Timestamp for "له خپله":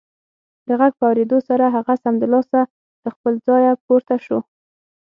3.03-3.37